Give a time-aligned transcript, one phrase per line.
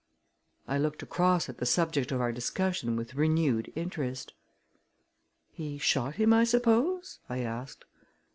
[0.67, 4.33] I looked across at the subject of our discussion with renewed interest.
[5.51, 7.85] "He shot him, I suppose?" I asked.